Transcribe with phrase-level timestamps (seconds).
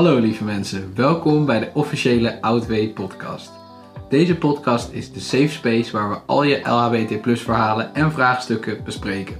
[0.00, 3.50] Hallo lieve mensen, welkom bij de officiële Outway podcast.
[4.08, 9.36] Deze podcast is de safe space waar we al je LHBT verhalen en vraagstukken bespreken.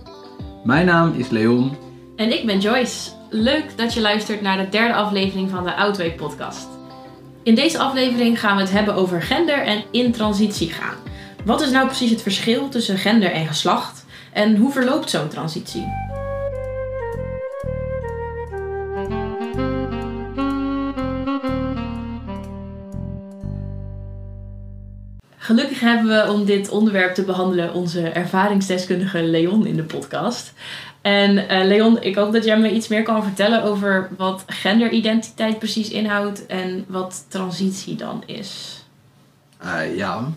[0.65, 1.77] Mijn naam is Leon.
[2.17, 3.11] En ik ben Joyce.
[3.31, 6.69] Leuk dat je luistert naar de derde aflevering van de Outway podcast.
[7.43, 10.97] In deze aflevering gaan we het hebben over gender en in transitie gaan.
[11.45, 14.05] Wat is nou precies het verschil tussen gender en geslacht?
[14.33, 16.10] En hoe verloopt zo'n transitie?
[25.51, 30.53] Gelukkig hebben we om dit onderwerp te behandelen onze ervaringsdeskundige Leon in de podcast.
[31.01, 35.59] En eh, Leon, ik hoop dat jij me iets meer kan vertellen over wat genderidentiteit
[35.59, 38.83] precies inhoudt en wat transitie dan is.
[39.65, 40.33] Uh, ja,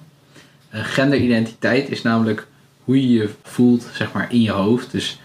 [0.70, 2.48] genderidentiteit is namelijk
[2.84, 4.92] hoe je je voelt zeg maar, in je hoofd.
[4.92, 5.20] Dus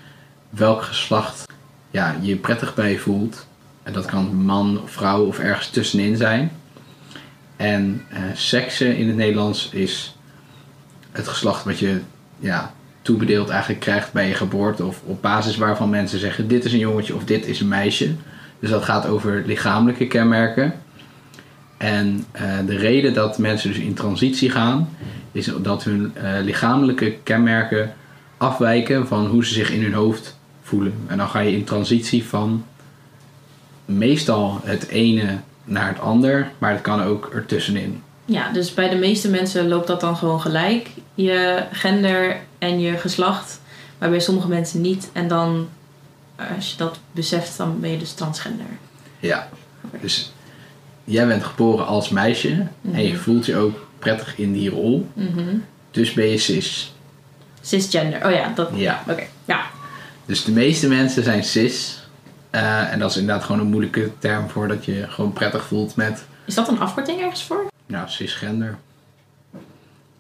[0.51, 1.47] welk geslacht
[1.91, 3.47] ja, je prettig bij voelt.
[3.83, 6.51] En dat kan man of vrouw of ergens tussenin zijn.
[7.59, 10.17] En uh, seksen in het Nederlands is
[11.13, 12.01] het geslacht wat je
[12.39, 14.85] ja, toebedeeld eigenlijk krijgt bij je geboorte.
[14.85, 18.15] Of op basis waarvan mensen zeggen dit is een jongetje of dit is een meisje.
[18.61, 20.75] Dus dat gaat over lichamelijke kenmerken.
[21.77, 24.89] En uh, de reden dat mensen dus in transitie gaan,
[25.33, 27.95] is dat hun uh, lichamelijke kenmerken
[28.37, 30.95] afwijken van hoe ze zich in hun hoofd voelen.
[31.07, 32.65] En dan ga je in transitie van
[33.85, 35.39] meestal het ene
[35.69, 38.03] naar het ander, maar het kan ook ertussenin.
[38.25, 40.91] Ja, dus bij de meeste mensen loopt dat dan gewoon gelijk.
[41.15, 43.61] Je gender en je geslacht,
[43.99, 45.11] maar bij sommige mensen niet.
[45.13, 45.69] En dan,
[46.57, 48.67] als je dat beseft, dan ben je dus transgender.
[49.21, 49.49] Ja,
[50.01, 50.33] dus
[51.05, 55.09] jij bent geboren als meisje en je voelt je ook prettig in die rol.
[55.13, 55.57] Mhm.
[55.91, 56.93] Dus ben je cis.
[57.61, 58.71] Cisgender, oh ja, dat.
[58.75, 59.03] Ja.
[59.09, 59.67] Oké, ja.
[60.27, 62.08] Dus de meeste mensen zijn cis.
[62.51, 65.97] Eh, en dat is inderdaad gewoon een moeilijke term voor dat je gewoon prettig voelt
[65.97, 67.67] met, Is dat een afkorting ergens voor?
[67.87, 68.79] nou, cisgender.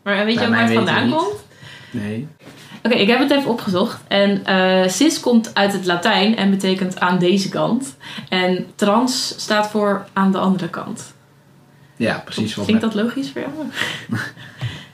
[0.03, 1.45] Maar weet je Bij waar het vandaan komt?
[1.91, 2.29] Nee.
[2.83, 4.01] Oké, ik heb het even opgezocht.
[4.09, 7.97] En eh, cis komt uit het Latijn en betekent aan deze kant.
[8.29, 11.13] En trans staat voor aan de andere kant.
[11.97, 12.55] Ja, precies.
[12.55, 13.53] Wat Klinkt met, dat logisch voor jou?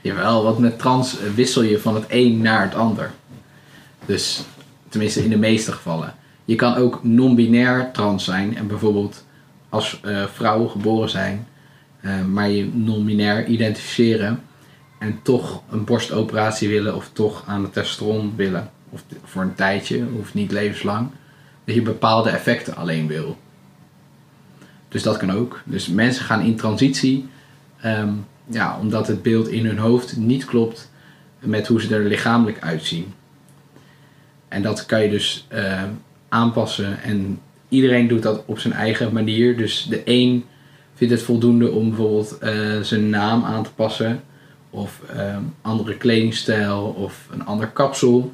[0.00, 3.10] Jawel, want met trans wissel je van het een naar het ander.
[4.06, 4.42] Dus,
[4.88, 6.14] tenminste in de meeste gevallen.
[6.44, 9.25] Je kan ook non-binair trans zijn en bijvoorbeeld
[9.69, 11.47] als eh, vrouw geboren zijn,
[12.00, 14.43] eh, maar je non-binair identificeren
[14.99, 18.71] en toch een borstoperatie willen of toch aan de testosteron willen.
[18.91, 21.09] Of voor een tijdje, hoeft niet levenslang.
[21.65, 23.37] Dat je bepaalde effecten alleen wil.
[24.88, 25.62] Dus dat kan ook.
[25.65, 27.28] Dus mensen gaan in transitie
[27.81, 28.12] ehm,
[28.47, 30.91] ja, omdat het beeld in hun hoofd niet klopt
[31.38, 33.15] met hoe ze er lichamelijk uitzien.
[34.49, 35.82] En dat kan je dus eh,
[36.34, 39.56] aanpassen en iedereen doet dat op zijn eigen manier.
[39.56, 40.44] Dus de een
[40.94, 44.22] vindt het voldoende om bijvoorbeeld eh, zijn naam aan te passen
[44.70, 48.32] of ehm, andere kledingstijl of een ander kapsel.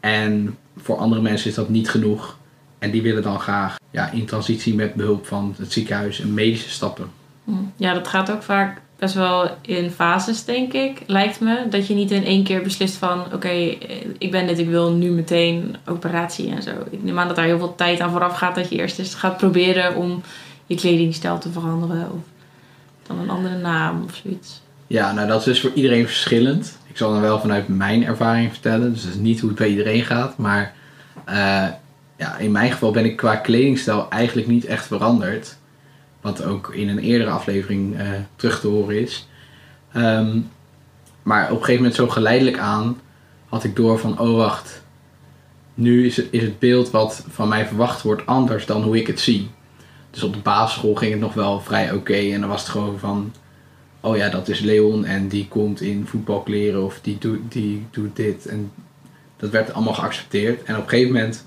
[0.00, 2.38] En voor andere mensen is dat niet genoeg.
[2.78, 6.70] En die willen dan graag ja, in transitie met behulp van het ziekenhuis en medische
[6.70, 7.10] stappen.
[7.44, 7.52] Hm.
[7.76, 11.02] Ja, dat gaat ook vaak best wel in fases, denk ik.
[11.06, 11.66] Lijkt me.
[11.70, 13.24] Dat je niet in één keer beslist van...
[13.32, 16.70] Oké, eh, ik ben dit, ik wil nu meteen operatie en zo.
[16.90, 18.54] Ik neem aan dat daar heel veel tijd aan vooraf gaat.
[18.54, 20.22] Dat je eerst eens gaat proberen om
[20.66, 22.12] je kledingstijl te veranderen.
[22.12, 22.20] Of
[23.06, 24.60] dan een andere naam of zoiets.
[24.86, 26.78] Ja, nou dat is dus voor iedereen verschillend.
[26.86, 28.92] Ik zal dan wel vanuit mijn ervaring vertellen.
[28.92, 30.36] Dus dat is niet hoe het bij iedereen gaat.
[30.38, 30.74] Maar
[31.24, 31.66] eh,
[32.16, 35.56] ja, in mijn geval ben ik qua kledingstijl eigenlijk niet echt veranderd.
[36.26, 39.28] Wat ook in een eerdere aflevering eh, terug te horen is.
[39.92, 40.38] Ehm,
[41.22, 43.00] maar op een gegeven moment zo geleidelijk aan
[43.48, 44.82] had ik door van, oh wacht.
[45.74, 49.06] Nu is het, is het beeld wat van mij verwacht wordt anders dan hoe ik
[49.06, 49.50] het zie.
[50.10, 52.32] Dus op de basisschool ging het nog wel vrij oké.
[52.32, 53.32] en dan was het gewoon van,
[54.00, 58.16] oh ja, dat is Leon en die komt in voetbalkleren of die doet, die doet
[58.16, 58.46] dit.
[58.46, 58.72] En
[59.36, 60.62] dat werd allemaal geaccepteerd.
[60.62, 61.46] En op een gegeven moment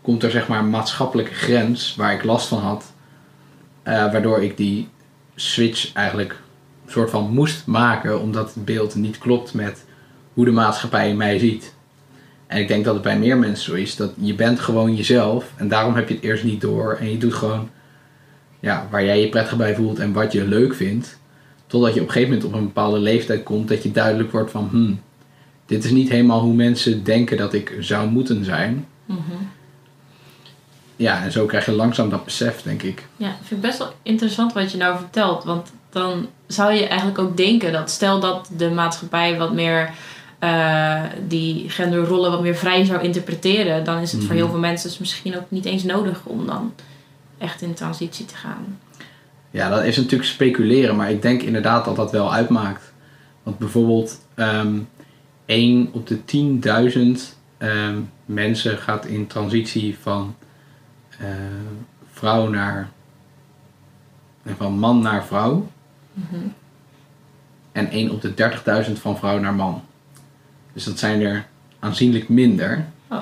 [0.00, 2.93] komt er zeg maar een maatschappelijke grens waar ik last van had.
[3.84, 4.88] Eh, waardoor ik die
[5.34, 6.42] switch eigenlijk
[6.84, 9.84] een soort van moest maken, omdat het beeld niet klopt met
[10.32, 11.74] hoe de maatschappij mij ziet.
[12.46, 15.52] En ik denk dat het bij meer mensen zo is, dat je bent gewoon jezelf
[15.56, 17.68] en daarom heb je het eerst niet door en je doet gewoon
[18.60, 21.18] ja, waar jij je prettig bij voelt en wat je leuk vindt.
[21.66, 24.50] Totdat je op een gegeven moment op een bepaalde leeftijd komt dat je duidelijk wordt
[24.50, 25.00] van, hmm,
[25.66, 28.86] dit is niet helemaal hoe mensen denken dat ik zou moeten zijn.
[31.04, 33.06] Ja, en zo krijg je langzaam dat besef, denk ik.
[33.16, 35.44] Ja, vind ik best wel interessant wat je nou vertelt.
[35.44, 39.90] Want dan zou je eigenlijk ook denken dat stel dat de maatschappij wat meer
[40.38, 44.42] eh, die genderrollen wat meer vrij zou interpreteren, dan is het voor Mhm.
[44.42, 46.74] heel veel mensen dus misschien ook niet eens nodig om dan
[47.38, 48.78] echt in transitie te gaan?
[49.50, 52.92] Ja, dat is natuurlijk speculeren, maar ik denk inderdaad dat dat wel uitmaakt.
[53.42, 54.88] Want bijvoorbeeld um,
[55.46, 56.18] 1 op de
[57.16, 60.34] 10.000 ehm, mensen gaat in transitie van
[61.20, 61.26] uh,
[62.12, 62.88] vrouw naar.
[64.56, 65.70] van man naar vrouw.
[66.12, 66.40] Mhm.
[67.72, 68.34] En 1 op de
[68.86, 69.82] 30.000 van vrouw naar man.
[70.72, 71.46] Dus dat zijn er
[71.78, 72.84] aanzienlijk minder.
[73.08, 73.20] Oh.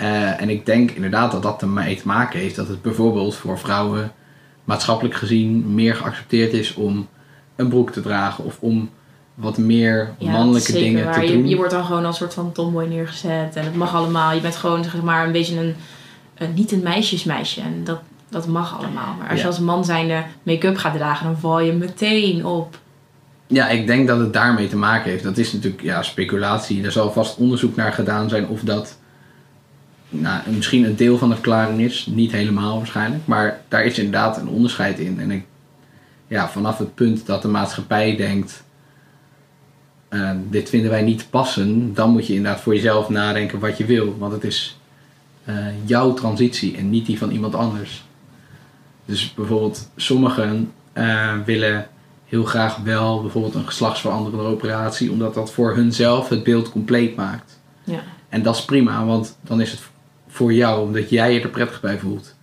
[0.00, 3.58] Uh, en ik denk inderdaad dat dat ermee te maken heeft dat het bijvoorbeeld voor
[3.58, 4.12] vrouwen
[4.64, 7.08] maatschappelijk gezien meer geaccepteerd is om
[7.56, 8.90] een broek te dragen of om
[9.34, 11.14] wat meer Ja, mannelijke dingen waar.
[11.14, 11.48] te je, doen.
[11.48, 13.56] je wordt dan gewoon als een soort van tomboy neergezet.
[13.56, 14.32] En het mag allemaal.
[14.32, 15.74] Je bent gewoon zeg maar een beetje een...
[16.54, 17.60] niet een meisjesmeisje.
[17.60, 19.14] En dat, dat mag allemaal.
[19.18, 19.42] Maar als Ja.
[19.42, 21.26] je als man zijnde make-up gaat dragen...
[21.26, 22.78] dan val je meteen op.
[23.46, 25.22] Ja, ik denk dat het daarmee te maken heeft.
[25.22, 26.84] Dat is natuurlijk ja, speculatie.
[26.84, 28.98] Er zal vast onderzoek naar gedaan zijn of dat
[30.08, 32.06] nou, misschien een deel van de verklaring is.
[32.10, 33.26] Niet helemaal waarschijnlijk.
[33.26, 35.20] Maar daar is inderdaad een onderscheid in.
[35.20, 35.44] En ik,
[36.26, 38.62] ja, vanaf het punt dat de maatschappij denkt...
[40.08, 41.94] eh, dit vinden wij niet passen...
[41.94, 44.16] dan moet je inderdaad voor jezelf nadenken wat je wil.
[44.18, 44.78] Want het is
[45.46, 45.54] eh,
[45.84, 48.04] jouw transitie en niet die van iemand anders.
[49.04, 51.86] Dus bijvoorbeeld sommigen eh, willen
[52.24, 57.60] heel graag wel bijvoorbeeld een geslachtsveranderende operatie, omdat dat voor hunzelf het beeld compleet maakt.
[57.84, 58.02] Ja.
[58.28, 59.80] En dat is prima, want dan is het
[60.28, 62.34] voor jou, omdat jij je er prettig bij voelt.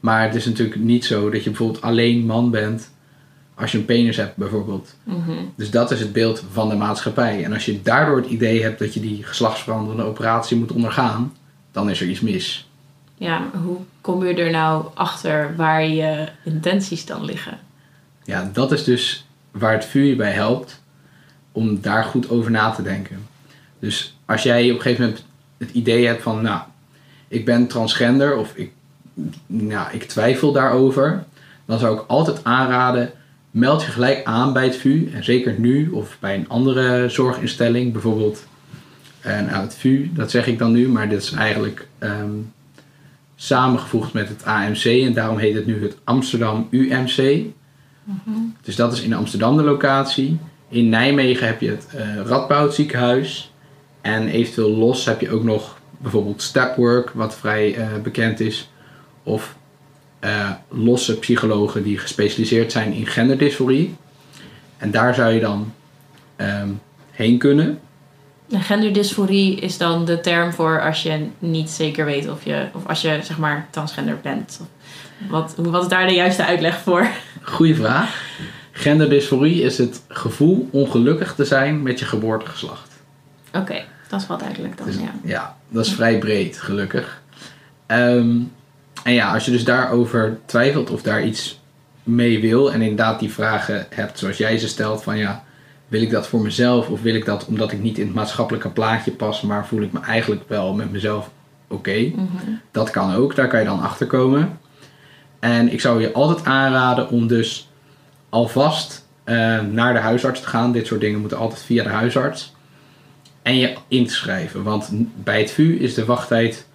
[0.00, 2.90] Maar het is natuurlijk niet zo dat je bijvoorbeeld alleen man bent
[3.54, 4.94] als je een penis hebt, bijvoorbeeld.
[5.04, 5.32] Mhm.
[5.56, 7.44] Dus dat is het beeld van de maatschappij.
[7.44, 11.32] En als je daardoor het idee hebt dat je die geslachtsveranderende operatie moet ondergaan,
[11.78, 12.68] dan is er iets mis.
[13.14, 17.58] Ja, hoe kom je er nou achter waar je intenties dan liggen?
[18.24, 20.82] Ja, dat is dus waar het vuur je bij helpt
[21.52, 23.26] om daar goed over na te denken.
[23.78, 25.24] Dus als jij op een gegeven moment
[25.58, 26.60] het idee hebt van, nou,
[27.28, 28.72] ik ben transgender of ik,
[29.46, 31.24] nou, ik twijfel daarover,
[31.64, 33.10] dan zou ik altijd aanraden,
[33.50, 35.10] meld je gelijk aan bij het VU.
[35.14, 38.46] En zeker nu of bij een andere zorginstelling, bijvoorbeeld
[39.28, 42.36] en nou, het VU, dat zeg ik dan nu, maar dit is eigenlijk ehm,
[43.36, 47.44] samengevoegd met het AMC en daarom heet het nu het Amsterdam UMC.
[48.62, 50.38] Dus dat is in Amsterdam de locatie.
[50.68, 53.52] In Nijmegen heb je het eh Radboud ziekenhuis.
[54.00, 58.70] En eventueel los heb je ook nog bijvoorbeeld Stepwork, wat vrij eh, bekend is.
[59.22, 59.56] Of
[60.18, 63.96] eh, losse psychologen die gespecialiseerd zijn in genderdysforie.
[64.76, 65.72] En daar zou je dan
[66.36, 66.68] ehm,
[67.10, 67.78] heen kunnen.
[68.50, 72.86] En genderdysforie is dan de term voor als je niet zeker weet of je, of
[72.86, 74.60] als je zeg maar transgender bent.
[75.28, 77.06] Wat, wat is daar de juiste uitleg voor?
[77.42, 78.22] Goeie vraag.
[78.72, 82.92] Genderdysforie is het gevoel ongelukkig te zijn met je geboortegeslacht.
[83.52, 85.12] Oké, dat is wel duidelijk dan, Dus, ja.
[85.24, 87.22] ja, dat is vrij breed, gelukkig.
[87.86, 88.36] Ehm,
[89.02, 91.60] en ja, als je dus daarover twijfelt of daar iets
[92.02, 95.44] mee wil en inderdaad die vragen hebt zoals jij ze stelt van ja,
[95.88, 98.70] wil ik dat voor mezelf of wil ik dat omdat ik niet in het maatschappelijke
[98.70, 101.30] plaatje pas, maar voel ik me eigenlijk wel met mezelf
[101.68, 102.12] oké.
[102.14, 102.26] Mhm.
[102.70, 104.58] Dat kan ook, daar kan je dan achter komen.
[105.38, 107.68] En ik zou je altijd aanraden om dus
[108.28, 110.72] alvast eh, naar de huisarts te gaan.
[110.72, 112.54] Dit soort dingen moeten altijd via de huisarts.
[113.42, 114.62] En je in te schrijven.
[114.62, 114.90] Want
[115.24, 116.66] bij het VU is de wachttijd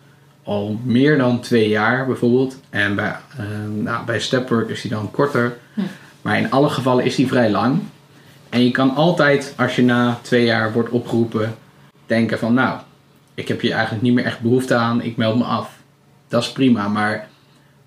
[0.43, 2.59] al meer dan twee jaar bijvoorbeeld.
[2.69, 3.45] En bij, eh,
[3.75, 5.57] nou, bij Stepwork is die dan korter.
[5.73, 5.81] Hm.
[6.21, 7.79] Maar in alle gevallen is die vrij lang.
[8.53, 11.55] En je kan altijd, als je na twee jaar wordt opgeroepen,
[12.05, 12.79] denken van nou,
[13.33, 15.77] ik heb hier eigenlijk niet meer echt behoefte aan, ik meld me af.
[16.27, 17.27] Dat is prima, maar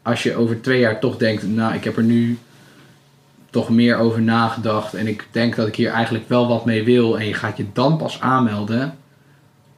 [0.03, 2.39] als je over twee jaar toch denkt, nou, ik heb er nu
[3.51, 7.19] toch meer over nagedacht en ik denk dat ik hier eigenlijk wel wat mee wil
[7.19, 8.95] en je gaat je dan pas aanmelden,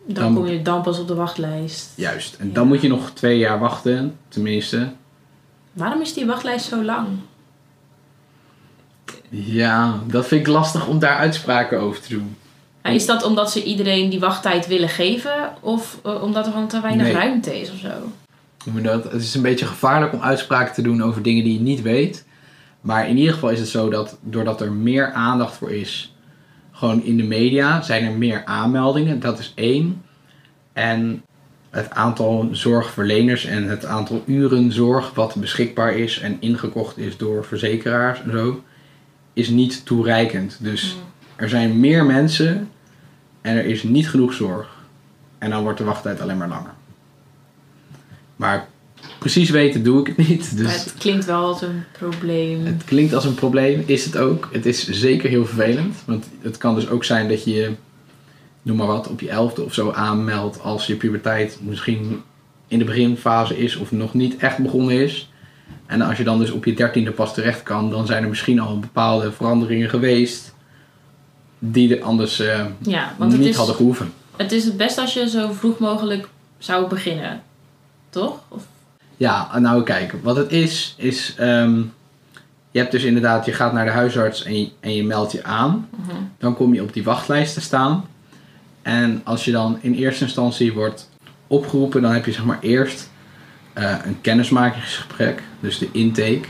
[0.07, 1.93] Dan, Dan- kom je dan pas op de wachtlijst.
[1.97, 2.37] juist.
[2.39, 2.55] En Ja.
[2.55, 4.93] dan moet je nog twee jaar wachten, tenminste.
[5.73, 7.07] Waarom is die wachtlijst zo lang?
[9.29, 12.37] Ja, dat vind ik lastig om daar uitspraken over te doen.
[12.83, 15.53] Is dat omdat ze iedereen die wachttijd willen geven?
[15.61, 17.15] Of eh, omdat er gewoon te weinig Nee.
[17.15, 17.89] ruimte is of zo?
[18.83, 19.05] Dat?
[19.05, 22.27] Het is een beetje gevaarlijk om uitspraken te doen over dingen die je niet weet.
[22.81, 26.15] Maar in ieder geval is het zo dat doordat er meer aandacht voor is,
[26.73, 29.21] gewoon in de media, zijn er meer aanmeldingen.
[29.21, 30.03] Dat is één.
[30.73, 31.23] En
[31.71, 37.45] het aantal zorgverleners en het aantal uren zorg wat beschikbaar is en ingekocht is door
[37.45, 38.63] verzekeraars en zo,
[39.39, 40.57] is niet toereikend.
[40.61, 40.97] Dus
[41.37, 42.69] er zijn meer mensen
[43.41, 44.77] en er is niet genoeg zorg.
[45.39, 46.75] En dan wordt de wachttijd alleen maar langer.
[48.37, 48.69] Maar
[49.19, 50.53] precies weten doe ik het niet.
[50.55, 52.67] Maar Dus het klinkt wel als een probleem.
[52.67, 54.49] het klinkt als een probleem, is het ook.
[54.53, 55.97] Het is zeker heel vervelend.
[56.05, 57.71] Want het kan dus ook zijn dat je, je,
[58.63, 62.23] noem maar wat, op je elfde of zo aanmeldt als je puberteit misschien
[62.69, 65.28] in de beginfase is of nog niet echt begonnen is.
[65.87, 68.61] En als je dan dus op je dertiende pas terecht kan, dan zijn er misschien
[68.61, 70.55] al bepaalde veranderingen geweest
[71.59, 74.13] die er anders uh, ja, want het niet is, hadden gehoeven.
[74.37, 77.43] Het is het best als je zo vroeg mogelijk zou beginnen,
[78.11, 78.41] toch?
[78.49, 78.67] Of?
[79.17, 81.81] Ja, nou kijk, wat het is, is ehm,
[82.71, 85.45] je hebt dus inderdaad, je gaat naar de huisarts en je, en je meldt je
[85.45, 85.89] aan.
[85.91, 86.17] Mhm.
[86.39, 88.05] Dan kom je op die wachtlijst te staan.
[88.83, 91.09] En als je dan in eerste instantie wordt
[91.47, 93.11] opgeroepen, dan heb je zeg maar eerst
[93.79, 96.49] uh, een kennismakingsgesprek, dus de intake.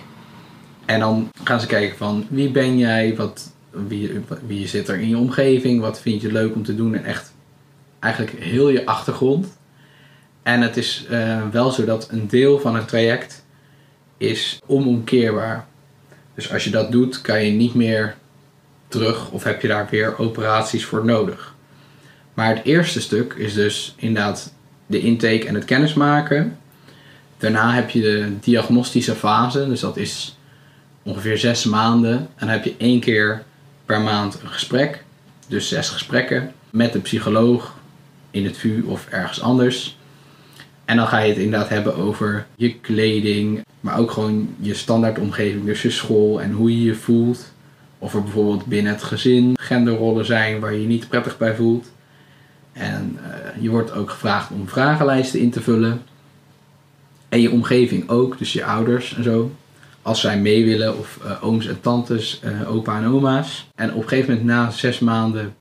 [0.85, 5.09] En dan gaan ze kijken van wie ben jij, wat, wie, wie zit er in
[5.09, 7.33] je omgeving, wat vind je leuk om te doen en echt
[7.99, 9.59] eigenlijk heel je achtergrond.
[10.43, 13.45] En het is uh, wel zo dat een deel van het traject
[14.17, 15.67] is onomkeerbaar.
[16.35, 18.17] Dus als je dat doet, kan je niet meer
[18.89, 21.55] terug of heb je daar weer operaties voor nodig.
[22.35, 24.53] Maar het eerste stuk is dus inderdaad
[24.87, 26.59] de intake en het kennismaken.
[27.39, 30.37] Daarna heb je de diagnostische fase, dus dat is
[31.03, 32.13] ongeveer zes maanden.
[32.13, 33.43] En dan heb je één keer
[33.85, 35.05] per maand een gesprek,
[35.47, 37.75] dus zes gesprekken met de psycholoog
[38.31, 39.97] in het VU of ergens anders.
[40.85, 45.65] En dan ga je het inderdaad hebben over je kleding, maar ook gewoon je standaardomgeving,
[45.65, 47.53] dus je school en hoe je je voelt.
[47.99, 51.93] Of er bijvoorbeeld binnen het gezin genderrollen zijn waar je je niet prettig bij voelt.
[52.73, 56.03] En uh, je wordt ook gevraagd om vragenlijsten in te vullen.
[57.29, 59.51] En je omgeving ook, dus je ouders en zo.
[60.03, 63.69] Als zij mee willen, of uh, ooms en tantes, uh, opa en oma's.
[63.75, 65.55] En op een gegeven moment na zes maanden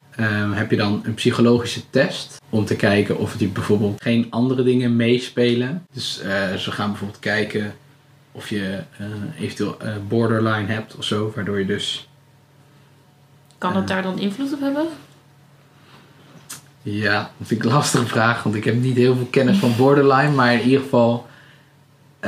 [0.53, 2.41] heb je dan een psychologische test.
[2.49, 5.85] Om te kijken of die bijvoorbeeld geen andere dingen meespelen.
[5.93, 6.21] Dus
[6.57, 7.73] ze gaan bijvoorbeeld kijken
[8.31, 8.79] of je
[9.39, 11.31] eventueel borderline hebt of zo.
[11.35, 12.09] Waardoor je dus...
[13.57, 14.87] Kan dat daar dan invloed op hebben?
[16.81, 19.75] Ja, dat vind ik een lastige vraag, want ik heb niet heel veel kennis van
[19.77, 20.31] borderline.
[20.31, 21.27] Maar in ieder geval,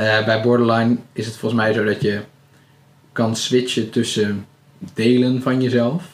[0.00, 2.20] uh, bij borderline is het volgens mij zo dat je
[3.12, 4.46] kan switchen tussen
[4.94, 6.04] delen van jezelf.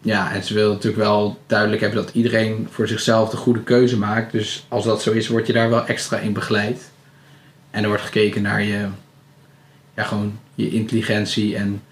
[0.00, 3.98] Ja, en ze willen natuurlijk wel duidelijk hebben dat iedereen voor zichzelf de goede keuze
[3.98, 4.32] maakt.
[4.32, 6.90] Dus als dat zo is, word je daar wel extra in begeleid.
[7.70, 8.86] En er wordt gekeken naar je,
[9.94, 11.82] ja, gewoon je intelligentie en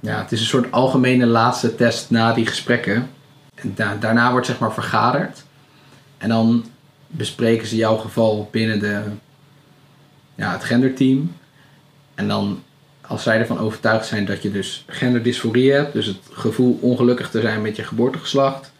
[0.00, 3.10] ja, het is een soort algemene laatste test na die gesprekken.
[3.54, 5.44] En da daarna wordt zeg maar vergaderd.
[6.18, 6.64] En dan
[7.06, 9.02] bespreken ze jouw geval binnen de,
[10.36, 11.32] ja, het genderteam.
[12.14, 12.62] En dan,
[13.00, 17.40] als zij ervan overtuigd zijn dat je dus genderdysforie hebt, dus het gevoel ongelukkig te
[17.40, 18.72] zijn met je geboortegeslacht,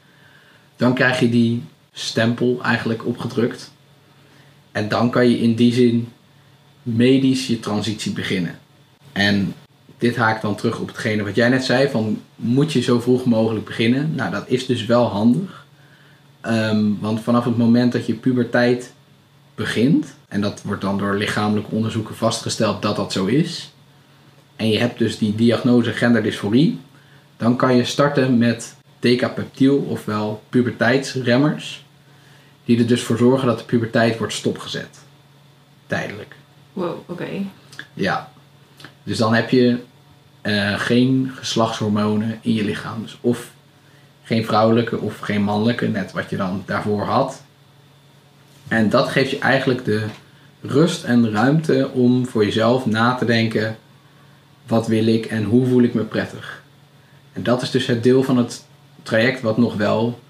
[0.76, 3.72] dan krijg je die stempel eigenlijk opgedrukt.
[4.72, 6.08] En dan kan je in die zin
[6.82, 8.58] medisch je transitie beginnen.
[9.12, 9.54] En
[9.98, 13.24] dit haakt dan terug op hetgene wat jij net zei: van moet je zo vroeg
[13.24, 14.14] mogelijk beginnen?
[14.14, 15.66] Nou, dat is dus wel handig.
[16.42, 18.92] Um, want vanaf het moment dat je puberteit
[19.56, 23.72] begint, en dat wordt dan door lichamelijke onderzoeken vastgesteld dat dat zo is,
[24.56, 26.80] en je hebt dus die diagnose genderdysforie,
[27.36, 31.84] dan kan je starten met decapeptiel, ofwel puberteitsremmers,
[32.64, 34.98] die er dus voor zorgen dat de puberteit wordt stopgezet.
[35.86, 36.34] Tijdelijk.
[36.72, 37.12] Wow, oké.
[37.12, 37.46] Okay.
[37.94, 38.32] Ja,
[39.02, 39.78] dus dan heb je
[40.42, 43.02] uh, geen geslachtshormonen in je lichaam.
[43.02, 43.50] Dus of
[44.22, 47.42] geen vrouwelijke of geen mannelijke, net wat je dan daarvoor had.
[48.68, 50.04] En dat geeft je eigenlijk de
[50.60, 53.76] rust en ruimte om voor jezelf na te denken:
[54.66, 56.62] wat wil ik en hoe voel ik me prettig?
[57.32, 58.64] En dat is dus het deel van het
[59.02, 60.20] traject wat nog wel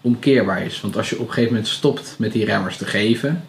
[0.00, 0.80] omkeerbaar is.
[0.80, 3.44] Want als je op een gegeven moment stopt met die remmers te geven,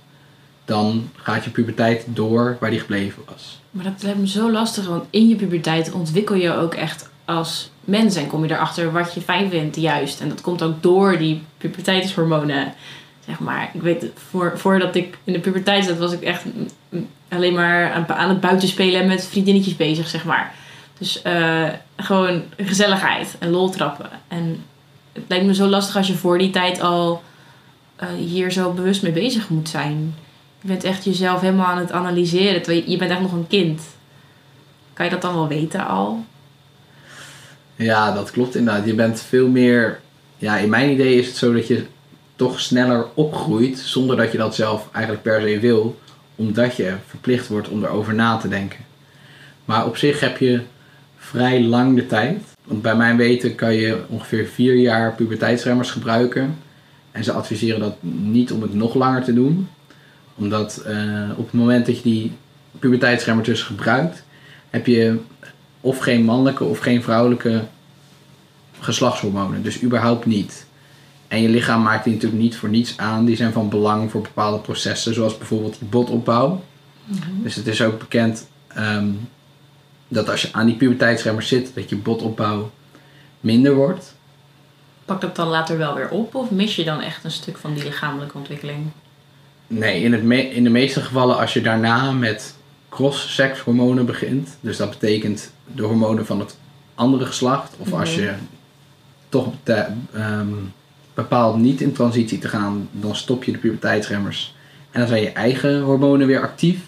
[0.66, 3.62] dan gaat je puberteit door waar die gebleven was.
[3.72, 7.72] Maar dat lijkt me zo lastig, want in je puberteit ontwikkel je ook echt als
[7.84, 10.22] mens en kom je erachter wat je fijn vindt juist.
[10.22, 12.74] En dat komt ook door die puberteitshormonen.
[13.32, 16.44] Zeg maar, ik weet, voor, voordat ik in de puberteit zat, was ik echt
[17.30, 20.54] alleen maar aan, aan het buitenspelen en met vriendinnetjes bezig, zeg maar.
[20.98, 24.10] Dus uh, gewoon gezelligheid en lol trappen.
[24.28, 24.64] En
[25.14, 27.24] het lijkt me zo lastig als je voor die tijd al
[28.04, 30.16] uh, hier zo bewust mee bezig moet zijn.
[30.62, 32.62] Je bent echt jezelf helemaal aan het analyseren.
[32.62, 33.82] Terwijl je, je bent echt nog een kind.
[34.94, 36.26] Kan je dat dan wel weten al?
[37.76, 38.86] Ja, dat klopt inderdaad.
[38.86, 40.00] Je bent veel meer.
[40.38, 41.86] Ja, in mijn idee is het zo dat je
[42.42, 46.00] toch sneller opgroeit zonder dat je dat zelf eigenlijk per se wil,
[46.36, 48.80] omdat je verplicht wordt om erover na te denken.
[49.66, 50.62] Maar op zich heb je
[51.18, 52.44] vrij lang de tijd.
[52.64, 56.58] Want bij mijn weten kan je ongeveer vier jaar puberteitsremmers gebruiken.
[57.12, 59.68] En ze adviseren dat niet om het nog langer te doen
[60.36, 62.32] omdat uh, op het moment dat je die
[62.80, 64.24] puberteitsremmer dus gebruikt,
[64.70, 65.18] heb je
[65.82, 67.64] of geen mannelijke of geen vrouwelijke
[68.80, 69.64] geslachtshormonen.
[69.64, 70.66] Dus überhaupt niet.
[71.32, 73.26] En je lichaam maakt die natuurlijk niet voor niets aan.
[73.26, 76.64] Die zijn van belang voor bepaalde processen, zoals bijvoorbeeld je botopbouw.
[77.44, 79.10] Dus het is ook bekend ehm,
[80.08, 82.72] dat als je aan die puberteitsremmers zit, dat je botopbouw
[83.40, 84.16] minder wordt.
[85.06, 87.74] Pakt dat dan later wel weer op of mis je dan echt een stuk van
[87.74, 88.86] die lichamelijke ontwikkeling?
[89.68, 92.56] Nee, in, het me- in de meeste gevallen als je daarna met
[92.90, 96.58] cross-sex-hormonen begint, dus dat betekent de hormonen van het
[96.96, 98.22] andere geslacht, of als Mhm.
[98.22, 98.34] je
[99.30, 99.48] toch
[101.14, 104.54] bepaalt niet in transitie te gaan, dan stop je de puberteitsremmers
[104.92, 106.80] en dan zijn je eigen hormonen weer actief,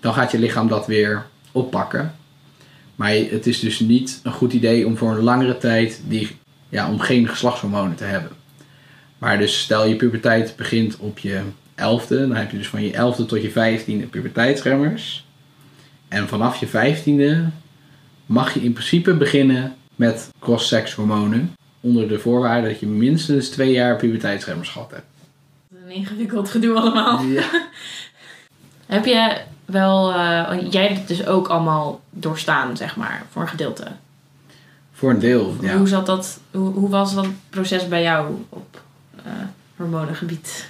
[0.00, 2.14] dan gaat je lichaam dat weer oppakken.
[2.94, 6.36] Maar het is dus niet een goed idee om voor een langere tijd die,
[6.68, 8.30] ja, om geen geslachtshormonen te hebben.
[9.18, 11.40] Maar dus stel je puberteit begint op je
[11.74, 15.26] elfde, dan heb je dus van je elfde tot je vijftiende puberteitsremmers.
[16.08, 17.44] En vanaf je vijftiende
[18.26, 21.52] mag je in principe beginnen met cross-sex hormonen.
[21.80, 25.06] Onder de voorwaarde dat je minstens twee jaar puberteitsremmers gehad hebt.
[25.84, 27.22] Een ingewikkeld gedoe allemaal.
[27.22, 27.44] Ja.
[28.86, 33.48] Heb je wel, eh, jij hebt het dus ook allemaal doorstaan, zeg maar, voor een
[33.48, 33.86] gedeelte.
[34.92, 35.76] Voor een deel, ja.
[35.76, 38.82] Hoe, zat dat, hoe, hoe was dat proces bij jou op
[39.24, 39.32] eh,
[39.76, 40.68] hormonengebied?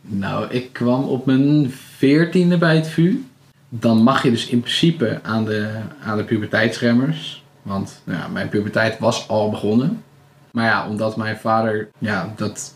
[0.00, 3.24] Nou, ik kwam op mijn veertiende bij het VU.
[3.68, 7.39] Dan mag je dus in principe aan de, aan de puberteitsremmers.
[7.70, 10.02] Want nou ja, mijn puberteit was al begonnen.
[10.50, 12.74] Maar ja, omdat mijn vader ja, dat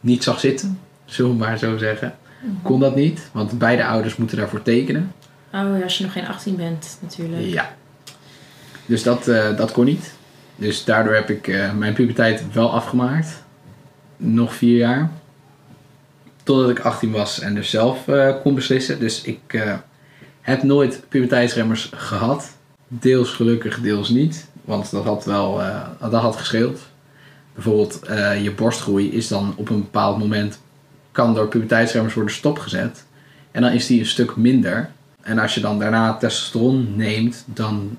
[0.00, 2.14] niet zag zitten, zullen we maar zo zeggen,
[2.62, 3.28] kon dat niet.
[3.32, 5.12] Want beide ouders moeten daarvoor tekenen.
[5.52, 7.42] Oh, ja, als je nog geen 18 bent, natuurlijk.
[7.42, 7.74] Ja.
[8.86, 10.14] Dus dat, eh, dat kon niet.
[10.56, 13.44] Dus daardoor heb ik eh, mijn puberteit wel afgemaakt.
[14.16, 15.10] Nog vier jaar.
[16.42, 19.00] Totdat ik 18 was en dus zelf eh, kon beslissen.
[19.00, 19.62] Dus ik
[20.40, 22.56] heb nooit puberteitsremmers gehad.
[22.94, 24.48] Deels gelukkig, deels niet.
[24.64, 26.80] Want dat had wel eh, dat had gescheeld.
[27.54, 30.60] Bijvoorbeeld eh, je borstgroei is dan op een bepaald moment...
[31.12, 33.04] kan door puberteitsremmers worden stopgezet.
[33.50, 34.90] En dan is die een stuk minder.
[35.20, 37.98] En als je dan daarna testosteron neemt, dan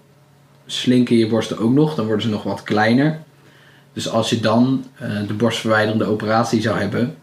[0.65, 1.95] slinken je borsten ook nog.
[1.95, 3.19] Dan worden ze nog wat kleiner.
[3.93, 7.15] Dus als je dan eh, de borstverwijderende operatie zou hebben,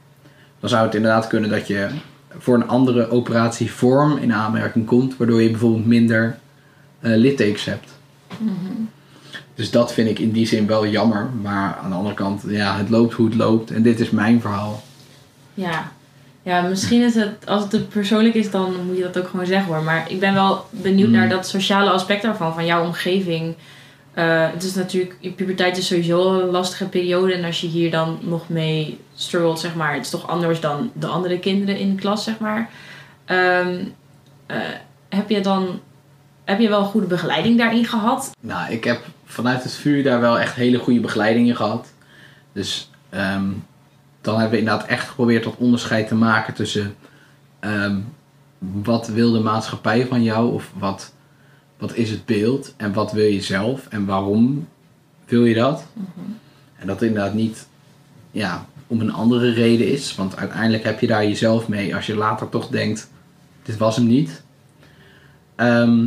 [0.61, 1.89] dan zou het inderdaad kunnen dat je
[2.39, 6.39] voor een andere operatievorm in aanmerking komt, waardoor je bijvoorbeeld minder
[7.01, 7.99] eh, littekens hebt.
[9.55, 11.31] Dus dat vind ik in die zin wel jammer.
[11.43, 13.71] Maar aan de andere kant, ja, het loopt hoe het loopt.
[13.71, 14.83] En dit is mijn verhaal.
[15.55, 15.93] Ja.
[16.43, 19.47] Ja, misschien is het, als het te persoonlijk is, dan moet je dat ook gewoon
[19.47, 19.83] zeggen hoor.
[19.83, 21.15] Maar ik ben wel benieuwd Mm.
[21.15, 23.55] naar dat sociale aspect daarvan, van jouw omgeving.
[24.15, 27.33] Eh, het is natuurlijk, je puberteit is sowieso een lastige periode.
[27.35, 30.91] En als je hier dan nog mee struggelt, zeg maar, het is toch anders dan
[30.93, 32.71] de andere kinderen in de klas, zeg maar.
[33.25, 33.85] Ehm,
[34.47, 34.57] eh,
[35.09, 35.81] heb je dan,
[36.45, 38.31] heb je wel goede begeleiding daarin gehad?
[38.41, 41.93] Nou, ik heb vanuit het vuur daar wel echt hele goede begeleidingen gehad.
[42.53, 43.49] Dus ehm,
[44.21, 46.95] dan hebben we inderdaad echt geprobeerd dat onderscheid te maken tussen
[47.61, 47.97] ehm,
[48.59, 51.13] wat wil de maatschappij van jou of wat,
[51.79, 54.69] wat is het beeld en wat wil je zelf en waarom
[55.27, 55.85] wil je dat.
[56.77, 57.69] En dat inderdaad niet
[58.31, 62.17] ja, om een andere reden is, want uiteindelijk heb je daar jezelf mee als je
[62.17, 63.11] later toch denkt,
[63.63, 64.43] dit was hem niet.
[65.55, 66.07] Ehm,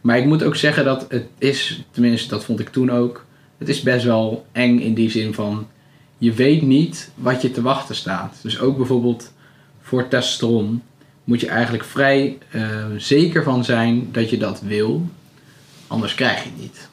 [0.00, 3.24] maar ik moet ook zeggen dat het is, tenminste dat vond ik toen ook,
[3.58, 5.66] het is best wel eng in die zin van,
[6.18, 8.36] je weet niet wat je te wachten staat.
[8.42, 9.32] Dus ook bijvoorbeeld
[9.80, 10.82] voor testosteron
[11.24, 12.62] moet je eigenlijk vrij eh,
[12.96, 15.08] zeker van zijn dat je dat wil,
[15.86, 16.88] anders krijg je het niet.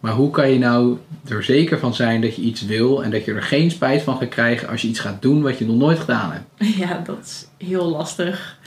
[0.00, 3.24] Maar hoe kan je nou er zeker van zijn dat je iets wil en dat
[3.24, 5.76] je er geen spijt van gaat krijgen als je iets gaat doen wat je nog
[5.76, 6.44] nooit gedaan hebt?
[6.78, 8.58] Ja, dat is heel lastig.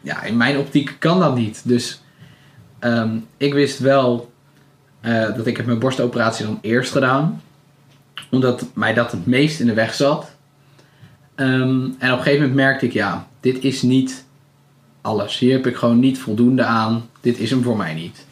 [0.00, 1.62] ja, in mijn optiek kan dat niet.
[1.64, 2.00] Dus
[2.80, 4.30] ehm, ik wist wel
[5.00, 7.42] eh, dat ik heb mijn borstoperatie dan eerst gedaan.
[8.30, 10.30] Omdat mij dat het meest in de weg zat.
[11.34, 11.50] Ehm,
[11.98, 14.24] en op een gegeven moment merkte ik, ja, dit is niet
[15.00, 15.38] alles.
[15.38, 17.08] Hier heb ik gewoon niet voldoende aan.
[17.20, 18.26] Dit is hem voor mij niet.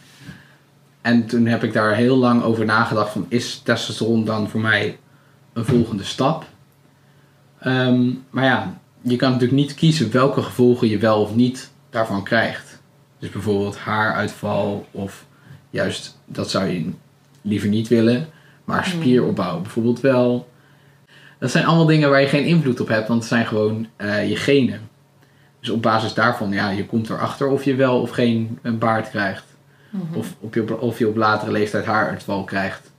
[1.00, 4.98] En toen heb ik daar heel lang over nagedacht van, is testosteron dan voor mij
[5.52, 6.46] een volgende stap?
[7.58, 12.24] Ehm, maar ja, je kan natuurlijk niet kiezen welke gevolgen je wel of niet daarvan
[12.24, 12.67] krijgt.
[13.18, 15.26] Dus bijvoorbeeld haaruitval of
[15.70, 16.90] juist dat zou je
[17.42, 18.28] liever niet willen,
[18.64, 20.48] maar spieropbouw bijvoorbeeld wel.
[21.38, 24.28] Dat zijn allemaal dingen waar je geen invloed op hebt, want het zijn gewoon eh,
[24.28, 24.88] je genen.
[25.60, 29.10] Dus op basis daarvan, ja, je komt erachter of je wel of geen een baard
[29.10, 29.44] krijgt.
[30.14, 32.90] Of, op je, of je op latere leeftijd haaruitval krijgt.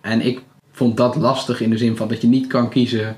[0.00, 3.16] En ik vond dat lastig in de zin van dat je niet kan kiezen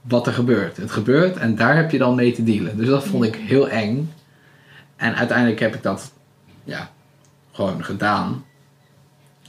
[0.00, 0.76] wat er gebeurt.
[0.76, 2.76] Het gebeurt en daar heb je dan mee te dealen.
[2.76, 4.12] Dus dat vond ik heel eng.
[5.02, 6.12] En uiteindelijk heb ik dat
[6.64, 6.90] ja,
[7.52, 8.44] gewoon gedaan.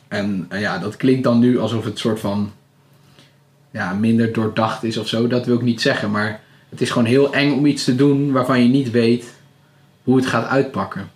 [0.07, 2.51] En eh, ja, dat klinkt dan nu alsof het soort van
[3.71, 5.27] ja, minder doordacht is of zo.
[5.27, 6.11] Dat wil ik niet zeggen.
[6.11, 9.33] Maar het is gewoon heel eng om iets te doen waarvan je niet weet
[10.03, 11.11] hoe het gaat uitpakken.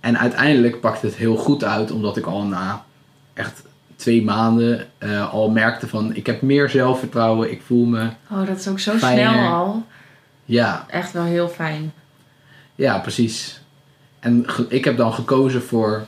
[0.00, 2.84] En uiteindelijk pakt het heel goed uit, omdat ik al na
[3.34, 3.62] echt
[3.96, 8.58] twee maanden eh, al merkte van ik heb meer zelfvertrouwen, ik voel me Oh, dat
[8.58, 9.28] is ook zo Fijner.
[9.28, 9.86] snel al.
[10.44, 11.92] ja, Echt wel heel fijn.
[12.78, 13.60] Ja, precies.
[14.20, 16.06] En ik heb dan gekozen voor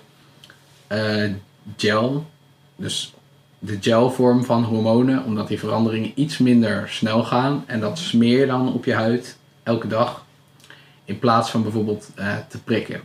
[0.86, 1.30] eh,
[1.76, 2.26] gel.
[2.76, 3.14] Dus
[3.58, 7.64] de gelvorm van hormonen, omdat die veranderingen iets minder snel gaan.
[7.66, 10.24] En dat smeer je dan op je huid elke dag.
[11.04, 13.00] In plaats van bijvoorbeeld eh, te prikken.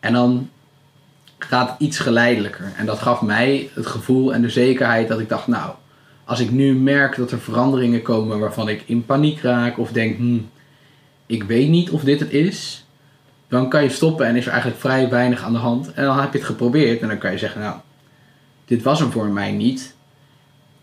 [0.00, 0.50] En dan
[1.38, 2.72] gaat het iets geleidelijker.
[2.76, 5.74] En dat gaf mij het gevoel en de zekerheid dat ik dacht, nou,
[6.24, 10.16] als ik nu merk dat er veranderingen komen waarvan ik in paniek raak of denk,
[10.16, 10.50] hmm,
[11.26, 12.84] ik weet niet of dit het is,
[13.48, 15.92] dan kan je stoppen en is er eigenlijk vrij weinig aan de hand.
[15.92, 17.76] En dan heb je het geprobeerd en dan kan je zeggen, nou,
[18.64, 19.94] dit was hem voor mij niet.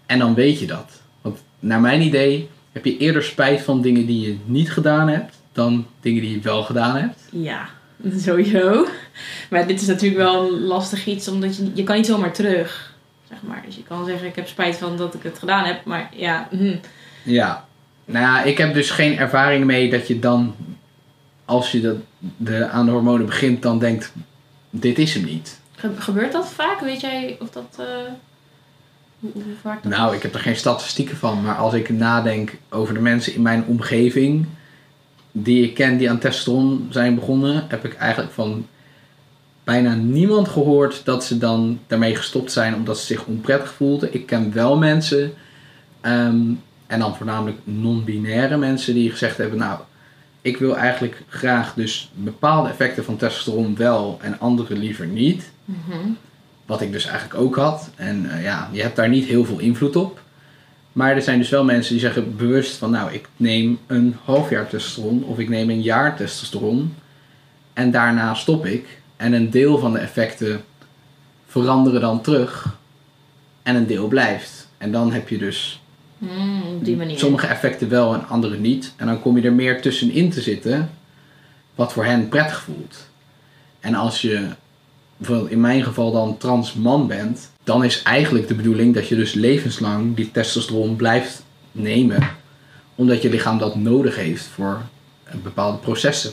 [0.06, 1.02] En dan weet je dat.
[1.22, 5.36] Want naar mijn idee heb je eerder spijt van dingen die je niet gedaan hebt,
[5.52, 7.20] dan dingen die je wel gedaan hebt.
[7.32, 7.70] Ja,
[8.26, 8.88] sowieso.
[9.50, 12.94] Maar dit is natuurlijk wel een lastig iets, omdat je, je kan niet zomaar terug.
[13.30, 13.64] Zeg maar.
[13.66, 15.86] Dus je kan zeggen, ik heb spijt van dat ik het gedaan heb.
[15.86, 16.76] Maar ja, hm.
[17.24, 17.68] Ja.
[18.06, 20.56] Nou ja, ik heb dus geen ervaring mee dat je dan,
[21.46, 21.96] als je dat,
[22.38, 24.14] de, aan de hormonen begint, dan denkt,
[24.70, 25.60] dit is hem niet.
[25.76, 26.80] Ge- gebeurt dat vaak?
[26.80, 27.78] Weet jij of dat...
[27.80, 27.86] eh,
[29.62, 33.34] vaak Nou, ik heb er geen statistieken van, maar als ik nadenk over de mensen
[33.34, 34.46] in mijn omgeving
[35.32, 38.68] die ik ken die aan testosteron zijn begonnen, heb ik eigenlijk van
[39.64, 44.14] bijna niemand gehoord dat ze dan daarmee gestopt zijn omdat ze zich onprettig voelden.
[44.14, 45.34] Ik ken wel mensen,
[46.02, 46.42] ehm,
[46.94, 49.80] en dan voornamelijk non-binaire mensen, die gezegd hebben: Nou,
[50.42, 55.52] ik wil eigenlijk graag dus bepaalde effecten van testosteron wel en andere liever niet.
[55.66, 56.10] Mhm.
[56.66, 57.90] Wat ik dus eigenlijk ook had.
[57.96, 60.22] En eh, ja, je hebt daar niet heel veel invloed op.
[60.92, 64.50] Maar er zijn dus wel mensen die zeggen bewust van nou, ik neem een half
[64.50, 66.96] jaar testosteron of ik neem een jaar testosteron.
[67.74, 69.02] En daarna stop ik.
[69.18, 70.64] En een deel van de effecten
[71.48, 72.78] veranderen dan terug.
[73.64, 74.68] En een deel blijft.
[74.78, 75.83] En dan heb je dus
[76.30, 77.20] Hmm, op die manier.
[77.20, 78.94] sommige effecten wel en andere niet.
[78.96, 80.90] En dan kom je er meer tussenin te zitten,
[81.76, 83.10] wat voor hen prettig voelt.
[83.80, 84.48] En als je,
[85.18, 89.16] bijvoorbeeld in mijn geval dan trans man bent, dan is eigenlijk de bedoeling dat je
[89.16, 92.30] dus levenslang die testosteron blijft nemen,
[92.96, 94.82] omdat je lichaam dat nodig heeft voor
[95.44, 96.32] bepaalde processen.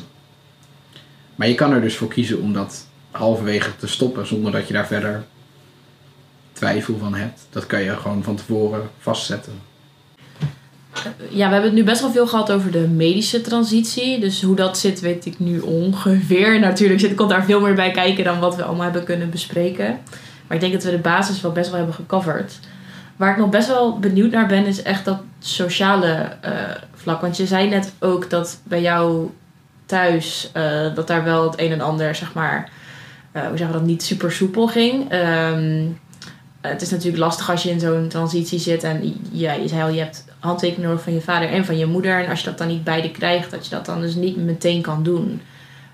[1.35, 4.73] Maar je kan er dus voor kiezen om dat halverwege te stoppen zonder dat je
[4.73, 5.25] daar verder
[6.53, 7.47] twijfel van hebt.
[7.51, 9.70] Dat kan je gewoon van tevoren vastzetten.
[11.31, 14.21] Ja, we hebben het nu best wel veel gehad over de medische transitie.
[14.21, 16.61] Dus hoe dat zit, weet ik nu ongeveer.
[16.61, 19.99] Natuurlijk zit, komt daar veel meer bij kijken dan wat we allemaal hebben kunnen bespreken.
[20.47, 22.59] Maar ik denk dat we de basis wel best wel hebben gecoverd.
[23.17, 26.53] Waar ik nog best wel benieuwd naar ben, is echt dat sociale eh,
[26.95, 27.21] vlak.
[27.21, 29.31] Want je zei net ook dat bij jou
[29.87, 32.71] thuis, eh, dat daar wel het een en ander, zeg maar,
[33.33, 35.11] eh, hoe zeggen we dat, niet super soepel ging.
[35.11, 35.87] Ehm,
[36.61, 39.89] het is natuurlijk lastig als je in zo'n transitie zit en ja, je zei al,
[39.89, 42.25] je hebt handtekening nodig van je vader en van je moeder.
[42.25, 44.83] En als je dat dan niet beide krijgt, dat je dat dan dus niet meteen
[44.83, 45.41] kan doen.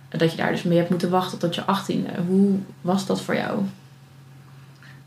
[0.08, 2.08] Dat je daar dus mee hebt moeten wachten tot je achttiende.
[2.26, 3.62] Hoe was dat voor jou?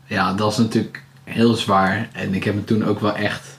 [0.06, 2.08] Ja, dat is natuurlijk heel zwaar.
[2.12, 3.58] En ik heb me toen ook wel echt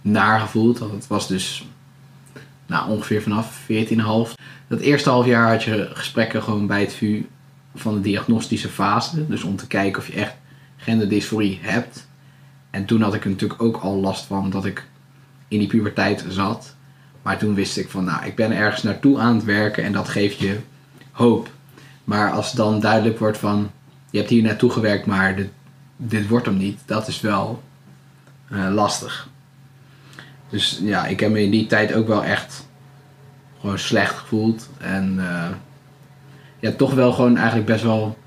[0.00, 0.78] naar gevoeld.
[0.78, 1.64] Want het was dus
[2.66, 3.68] nou, ongeveer vanaf 14,5.
[4.68, 7.26] Dat eerste half jaar had je gesprekken gewoon bij het VU
[7.74, 9.26] van de diagnostische fase.
[9.26, 10.34] Dus om te kijken of je echt
[10.76, 12.08] genderdysforie hebt.
[12.70, 14.88] En toen had ik natuurlijk ook al last van dat ik
[15.50, 16.74] in die puberteit zat.
[17.22, 20.08] Maar toen wist ik van, nou, ik ben ergens naartoe aan het werken en dat
[20.08, 20.58] geeft je
[21.10, 21.50] hoop.
[22.04, 23.70] Maar als dan duidelijk wordt van,
[24.10, 25.48] je hebt hier naartoe gewerkt, maar dit,
[25.96, 27.62] dit wordt hem niet, dat is wel
[28.48, 29.28] eh, lastig.
[30.48, 32.68] Dus ja, ik heb me in die tijd ook wel echt
[33.60, 34.68] gewoon slecht gevoeld.
[34.78, 35.48] En eh,
[36.58, 38.18] ja, toch wel gewoon eigenlijk best wel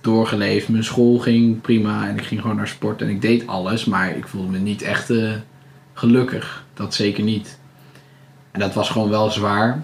[0.00, 0.68] doorgeleefd.
[0.68, 4.16] Mijn school ging prima en ik ging gewoon naar sport en ik deed alles, maar
[4.16, 5.32] ik voelde me niet echt eh,
[5.96, 6.64] gelukkig.
[6.74, 7.58] Dat zeker niet.
[8.50, 9.82] En dat was gewoon wel zwaar.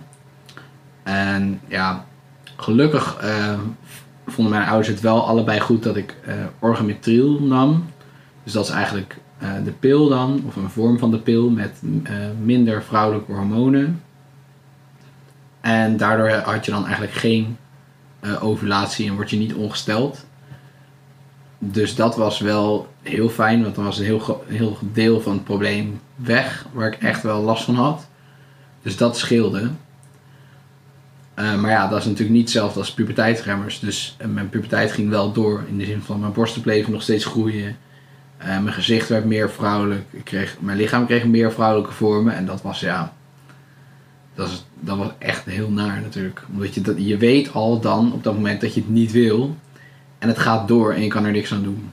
[1.02, 2.06] En ja,
[2.56, 3.58] gelukkig eh,
[4.26, 6.16] vonden mijn ouders het wel allebei goed dat ik
[6.58, 7.86] orgametriel nam.
[8.44, 11.82] Dus dat is eigenlijk eh, de pil dan, of een vorm van de pil met
[12.42, 14.02] minder vrouwelijke hormonen.
[15.60, 17.56] En daardoor had je dan eigenlijk geen
[18.40, 20.24] ovulatie en word je niet ongesteld.
[21.64, 25.44] Dus dat was wel heel fijn, want dan was een heel, heel deel van het
[25.44, 28.06] probleem weg, waar ik echt wel last van had.
[28.82, 29.70] Dus dat scheelde.
[31.34, 33.80] Eh, maar ja, dat is natuurlijk niet hetzelfde als puberteitsremmers.
[33.80, 37.02] Dus eh, mijn puberteit ging wel door in de zin van mijn borsten bleven nog
[37.02, 37.76] steeds groeien.
[38.36, 40.04] Eh, mijn gezicht werd meer vrouwelijk.
[40.10, 42.34] Ik kreeg, mijn lichaam kreeg meer vrouwelijke vormen.
[42.34, 43.12] En dat was ja,
[44.34, 46.42] Dat, is, dat was echt heel naar natuurlijk.
[46.52, 49.56] Omdat je, dat, je weet al dan op dat moment dat je het niet wil.
[50.22, 51.92] En het gaat door en je kan er niks aan doen.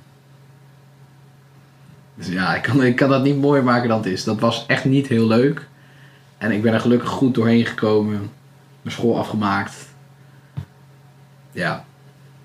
[2.16, 4.24] Dus ja, ik kan, ik kan dat niet mooier maken dan het is.
[4.24, 5.68] Dat was echt niet heel leuk.
[6.38, 8.32] En ik ben er gelukkig goed doorheen gekomen.
[8.82, 9.88] Mijn school afgemaakt.
[11.52, 11.86] Ja,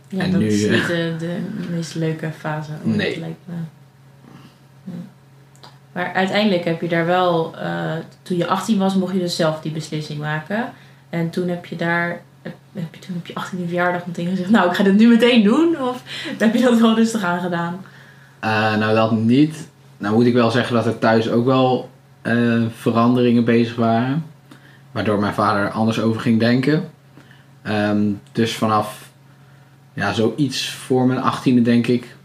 [0.09, 2.71] Ja, En dat nu, is eh, niet de, de meest leuke fase.
[2.83, 3.19] Nee.
[3.19, 3.55] Lijkt me.
[5.93, 7.93] Maar uiteindelijk heb je daar wel, eh,
[8.23, 10.73] toen je 18 was, mocht je dus zelf die beslissing maken.
[11.11, 12.23] En toen heb je daar,
[12.73, 15.43] heb, je toen op je 18e verjaardag meteen gezegd, nou ik ga dit nu meteen
[15.43, 15.81] doen?
[15.81, 16.03] Of
[16.39, 17.85] heb je dat wel rustig aangedaan?
[18.41, 19.69] Eh, nou, dat niet.
[19.97, 21.91] Nou moet ik wel zeggen dat er thuis ook wel
[22.23, 24.25] eh, veranderingen bezig waren.
[24.93, 26.91] Waardoor mijn vader er anders over ging denken.
[27.63, 28.03] Ehm,
[28.33, 29.11] dus vanaf
[29.95, 32.17] ja, zoiets voor mijn achttiende denk ik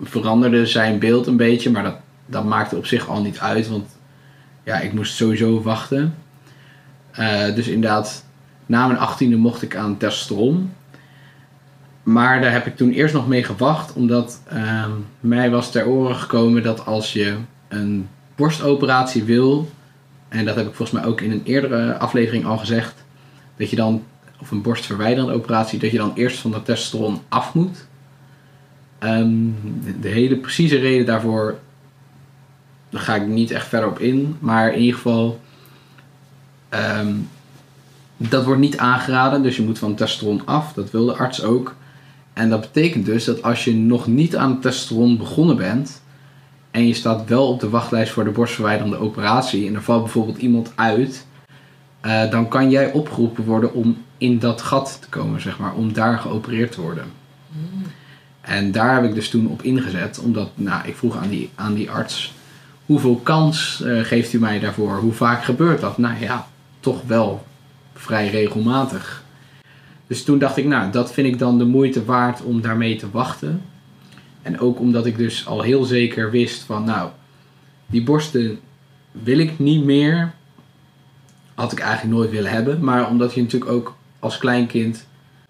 [0.00, 1.70] veranderde zijn beeld een beetje.
[1.70, 3.68] Maar dat, dat maakte op zich al niet uit.
[3.68, 3.96] Want
[4.64, 6.14] ja, ik moest sowieso wachten.
[7.10, 8.23] Eh, dus inderdaad,
[8.66, 10.72] na mijn achttiende mocht ik aan testosteron.
[12.02, 16.16] Maar daar heb ik toen eerst nog mee gewacht, omdat ehm, mij was ter oren
[16.16, 17.36] gekomen dat als je
[17.68, 19.70] een borstoperatie wil,
[20.28, 23.04] en dat heb ik volgens mij ook in een eerdere aflevering al gezegd,
[23.56, 24.02] dat je dan,
[24.40, 27.86] of een borstverwijderende operatie, dat je dan eerst van de testosteron af moet.
[28.98, 29.34] Ehm,
[30.00, 31.58] de, hele precieze reden daarvoor,
[32.90, 35.40] daar ga ik niet echt verder op in, maar in ieder geval,
[36.68, 37.14] ehm,
[38.16, 41.74] dat wordt niet aangeraden, dus je moet van testosteron af, dat wil de arts ook.
[42.32, 46.02] En dat betekent dus dat als je nog niet aan testosteron begonnen bent
[46.70, 50.38] en je staat wel op de wachtlijst voor de borstverwijderende operatie en er valt bijvoorbeeld
[50.38, 51.26] iemand uit,
[52.00, 55.92] eh, dan kan jij opgeroepen worden om in dat gat te komen, zeg maar, om
[55.92, 57.04] daar geopereerd te worden.
[58.40, 61.74] En daar heb ik dus toen op ingezet, omdat nou, ik vroeg aan die, aan
[61.74, 62.34] die arts,
[62.86, 64.98] hoeveel kans eh, geeft u mij daarvoor?
[64.98, 65.98] Hoe vaak gebeurt dat?
[65.98, 66.46] Nou ja,
[66.80, 67.44] toch wel
[68.04, 69.24] vrij regelmatig.
[70.06, 73.10] Dus toen dacht ik, nou, dat vind ik dan de moeite waard om daarmee te
[73.10, 73.62] wachten.
[74.42, 77.10] En ook omdat ik dus al heel zeker wist van, nou,
[77.86, 78.58] die borsten
[79.12, 80.32] wil ik niet meer.
[81.54, 82.84] Had ik eigenlijk nooit willen hebben.
[82.84, 85.06] Maar omdat je natuurlijk ook als kleinkind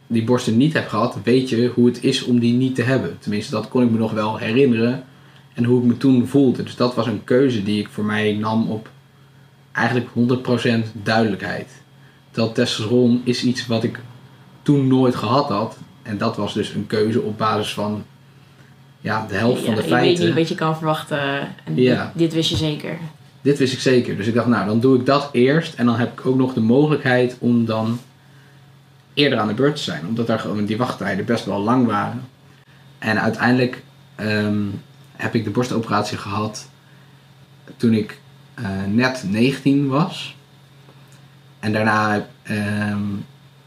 [0.07, 3.19] die borsten niet hebt gehad, weet je hoe het is om die niet te hebben.
[3.19, 5.05] Tenminste, dat kon ik me nog wel herinneren.
[5.55, 6.62] En hoe ik me toen voelde.
[6.62, 8.90] Dus dat was een keuze die ik voor mij nam op
[9.73, 11.83] eigenlijk 100% duidelijkheid.
[12.35, 13.99] Dat testosteron is iets wat ik
[14.62, 15.77] toen nooit gehad had.
[16.03, 18.05] En dat was dus een keuze op basis van
[19.01, 20.25] ja, de helft van de je weet feiten.
[20.27, 21.18] niet wat je kan verwachten.
[21.64, 22.05] En Ja.
[22.05, 22.99] dit, dit wist je zeker.
[23.42, 24.16] Dit wist ik zeker.
[24.16, 25.75] Dus ik dacht, nou, dan doe ik dat eerst.
[25.75, 27.99] En dan heb ik ook nog de mogelijkheid om dan
[29.14, 30.07] eerder aan de beurt te zijn.
[30.07, 32.29] Omdat daar gewoon die wachttijden best wel lang waren.
[32.99, 33.83] En uiteindelijk
[34.14, 34.62] ehm,
[35.12, 36.68] heb ik de borstoperatie gehad
[37.77, 38.18] toen ik
[38.55, 40.37] eh, net 19 was.
[41.64, 43.03] En daarna ehm,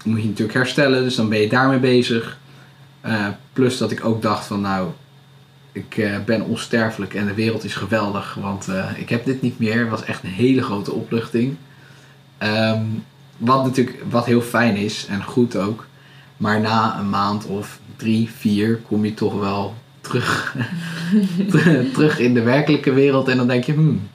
[0.04, 2.38] moet je natuurlijk herstellen, dus dan ben je daarmee bezig.
[3.02, 4.90] Eh, plus dat ik ook dacht van nou,
[5.72, 9.60] ik eh, ben onsterfelijk en de wereld is geweldig, want eh, ik heb dit niet
[9.60, 9.90] meer.
[9.90, 11.56] Was echt een hele grote opluchting.
[12.38, 12.84] Ehm,
[13.38, 15.88] wat natuurlijk wat heel fijn is en goed ook.
[16.38, 20.56] Maar na een maand of drie, vier kom je toch wel terug,
[21.94, 23.28] terug in de werkelijke wereld.
[23.28, 24.10] En dan denk je, hmm,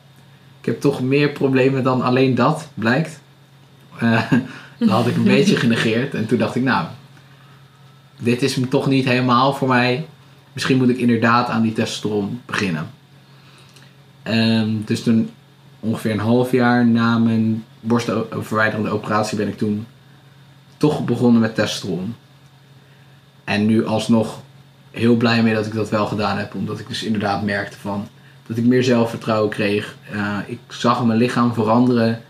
[0.60, 3.20] ik heb toch meer problemen dan alleen dat, blijkt.
[4.02, 4.32] Eh,
[4.78, 6.14] dat had ik een beetje genegeerd.
[6.14, 6.86] En toen dacht ik, nou,
[8.18, 10.06] dit is hem toch niet helemaal voor mij.
[10.52, 12.90] Misschien moet ik inderdaad aan die testosteron beginnen.
[14.22, 15.30] Ehm, dus toen,
[15.80, 19.86] ongeveer een half jaar na mijn borstverwijderende operatie, ben ik toen
[20.76, 22.14] toch begonnen met testosteron.
[23.44, 24.40] En nu alsnog
[24.90, 26.54] heel blij mee dat ik dat wel gedaan heb.
[26.54, 28.08] Omdat ik dus inderdaad merkte van
[28.46, 29.96] dat ik meer zelfvertrouwen kreeg.
[30.10, 32.22] Eh, ik zag mijn lichaam veranderen.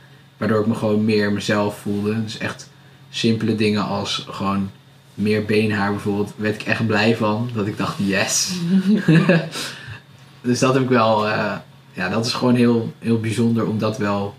[0.43, 2.23] Waardoor ik me gewoon meer mezelf voelde.
[2.23, 2.71] Dus echt
[3.11, 4.71] simpele dingen als gewoon
[5.15, 6.33] meer beenhaar bijvoorbeeld.
[6.37, 7.51] Werd ik echt blij van.
[7.55, 8.53] Dat ik dacht yes.
[10.43, 11.29] dus dat heb ik wel.
[11.29, 11.55] eh,
[11.93, 14.35] ja, dat is gewoon heel, heel bijzonder om dat wel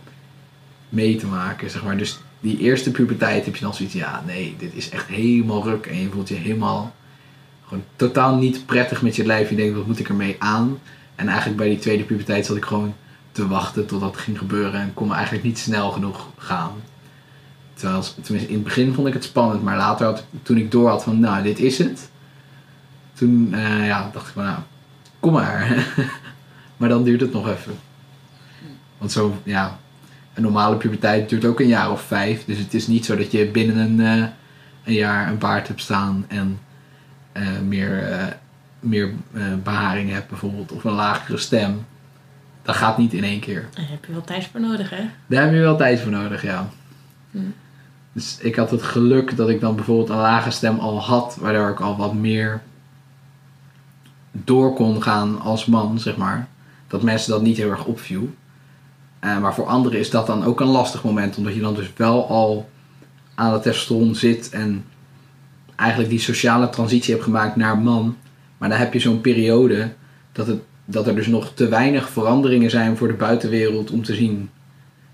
[0.89, 1.70] mee te maken.
[1.70, 1.98] Zeg maar.
[1.98, 3.96] Dus die eerste puberteit heb je dan zoiets.
[3.96, 5.86] Ja, nee, dit is echt helemaal ruk.
[5.86, 6.96] En je voelt je helemaal
[7.68, 9.50] gewoon totaal niet prettig met je lijf.
[9.50, 10.80] Je denkt, wat moet ik ermee aan?
[11.16, 12.94] En eigenlijk bij die tweede puberteit zat ik gewoon
[13.34, 14.82] te wachten tot dat ging gebeuren.
[14.82, 16.72] En kon eigenlijk niet snel genoeg gaan.
[17.74, 19.63] Terwijl, tenminste, in het begin vond ik het spannend.
[19.63, 22.10] Maar later, had, toen ik door had van, nou, dit is het.
[23.13, 24.60] Toen eh, ja, dacht ik van, nou,
[25.19, 25.88] kom maar.
[26.78, 27.74] maar dan duurt het nog even.
[28.98, 29.80] Want zo, ja,
[30.34, 32.46] een normale puberteit duurt ook een jaar of vijf.
[32.46, 34.28] Dus het is niet zo dat je binnen een, eh,
[34.84, 36.60] een jaar een baard hebt staan en
[37.32, 38.38] eh, meer,
[38.80, 40.72] meer eh, beharing hebt bijvoorbeeld.
[40.72, 41.86] Of een lagere stem.
[42.63, 43.67] Dat gaat niet in één keer.
[43.73, 45.10] Daar heb je wel tijd voor nodig, hè?
[45.28, 46.69] Daar heb je wel tijd voor nodig, ja.
[47.32, 47.54] Hmm.
[48.13, 51.69] Dus ik had het geluk dat ik dan bijvoorbeeld een lage stem al had, waardoor
[51.69, 52.62] ik al wat meer
[54.32, 56.47] door kon gaan als man, zeg maar.
[56.88, 58.34] Dat mensen dat niet heel erg opviel.
[59.19, 61.91] Eh, maar voor anderen is dat dan ook een lastig moment, omdat je dan dus
[61.95, 62.69] wel al
[63.36, 64.86] aan het testosteron zit en
[65.76, 68.17] eigenlijk die sociale transitie hebt gemaakt naar man.
[68.58, 69.93] Maar dan heb je zo'n periode
[70.32, 74.15] dat, het, dat er dus nog te weinig veranderingen zijn voor de buitenwereld om te
[74.15, 74.50] zien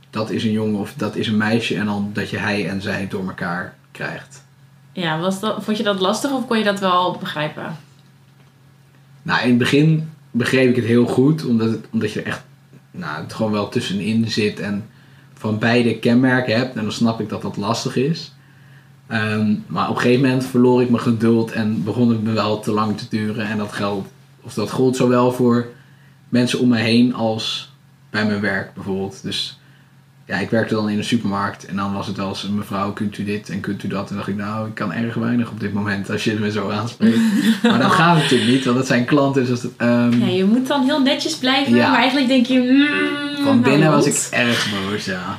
[0.10, 2.82] dat is een jongen of dat is een meisje en dan dat je hij en
[2.82, 4.43] zij door elkaar krijgt.
[4.91, 7.77] Ja, was dat, vond je dat lastig of kon je dat wel begrijpen?
[9.21, 12.43] Nou, in het begin begreep ik het heel goed, omdat, het, omdat je er echt
[12.91, 14.89] nou, het gewoon wel tussenin zit en
[15.34, 16.75] van beide kenmerken hebt.
[16.75, 18.34] En dan snap ik dat dat lastig is.
[19.08, 22.60] Ehm, maar op een gegeven moment verloor ik mijn geduld en begon het me wel
[22.60, 23.47] te lang te duren.
[23.47, 24.08] En dat geldt,
[24.43, 25.67] of dat gold zowel voor
[26.30, 27.71] mensen om me heen als
[28.10, 29.23] bij mijn werk bijvoorbeeld.
[29.23, 29.60] Dus
[30.25, 33.17] ja, ik werkte dan in een supermarkt en dan was het wel eens mevrouw, kunt
[33.17, 34.10] u dit en kunt u dat?
[34.10, 36.69] En dacht ik, nou, ik kan erg weinig op dit moment als je me zo
[36.69, 37.17] aanspreekt.
[37.63, 39.45] maar dat gaat natuurlijk niet, want dat zijn klanten.
[39.45, 41.89] Dus dat, ehm, Ja, je moet dan heel netjes blijven, Ja.
[41.89, 42.60] maar eigenlijk denk je...
[42.60, 45.38] mm, van binnen hou was ik erg boos, ja.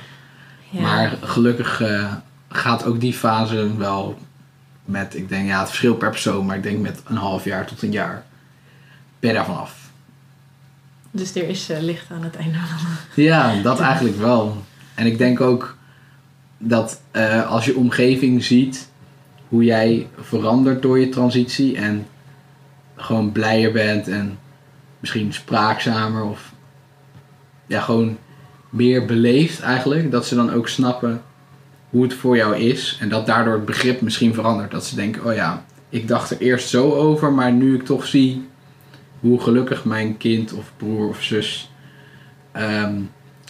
[0.70, 0.80] Ja.
[0.80, 2.12] Maar gelukkig eh,
[2.48, 4.18] gaat ook die fase wel
[4.84, 7.66] met, ik denk, ja, het verschil per persoon, maar ik denk met een half jaar
[7.66, 8.24] tot een jaar
[9.20, 9.90] ben je daarvan af.
[11.10, 14.56] Dus er is eh, licht aan het einde van Ja, dat eigenlijk wel.
[14.94, 15.76] En ik denk ook
[16.58, 18.88] dat eh, als je omgeving ziet
[19.48, 22.06] hoe jij verandert door je transitie en
[22.96, 24.38] gewoon blijer bent en
[25.00, 26.52] misschien spraakzamer of
[27.66, 28.18] ja, gewoon
[28.70, 31.22] meer beleefd eigenlijk, dat ze dan ook snappen
[31.90, 34.70] hoe het voor jou is en dat daardoor het begrip misschien verandert.
[34.70, 38.06] Dat ze denken, oh ja, ik dacht er eerst zo over, maar nu ik toch
[38.06, 38.48] zie
[39.20, 41.70] hoe gelukkig mijn kind of broer of zus
[42.52, 43.00] ehm,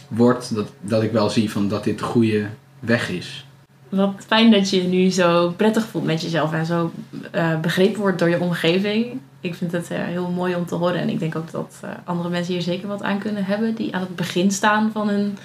[0.09, 2.47] wordt, dat, dat ik wel zie van dat dit de goede
[2.81, 3.45] weg is.
[3.91, 6.93] Wat fijn dat je je nu zo prettig voelt met jezelf en zo
[7.31, 9.21] eh, begrepen wordt door je omgeving.
[9.41, 11.91] Ik vind het eh, heel mooi om te horen en ik denk ook dat eh,
[12.05, 15.39] andere mensen hier zeker wat aan kunnen hebben die aan het begin staan van een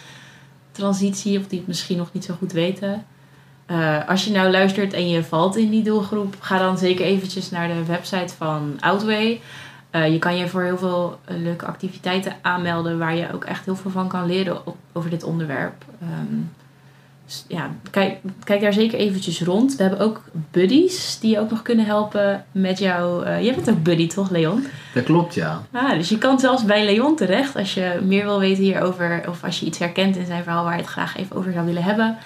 [0.71, 3.05] transitie of die het misschien nog niet zo goed weten.
[4.07, 7.67] Als je nou luistert en je valt in die doelgroep, ga dan zeker eventjes naar
[7.67, 9.41] de website van Outway.
[9.95, 13.65] Eh, je kan je voor heel veel eh, leuke activiteiten aanmelden waar je ook echt
[13.65, 15.85] heel veel van kan leren op- over dit onderwerp.
[17.25, 19.75] Dus ja, kijk, kijk daar zeker eventjes rond.
[19.75, 23.25] We hebben ook buddies die je ook nog kunnen helpen met jou.
[23.25, 24.65] eh jij bent ook buddy toch, Leon?
[24.93, 25.61] Dat klopt, ja.
[25.71, 29.23] Ah, dus je kan zelfs bij Leon terecht als je meer wil weten hierover.
[29.29, 31.65] Of als je iets herkent in zijn verhaal waar je het graag even over zou
[31.65, 32.17] willen hebben.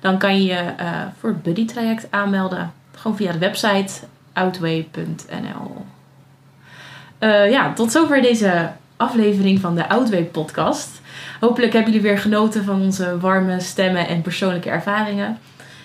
[0.00, 2.72] Dan kan je je eh, voor het buddy traject aanmelden.
[2.94, 3.92] Gewoon via de website
[4.32, 5.84] outway.nl
[7.18, 11.00] Eh, Ja, tot zover deze aflevering van de Outway podcast.
[11.40, 15.38] Hopelijk hebben jullie weer genoten van onze warme stemmen en persoonlijke ervaringen.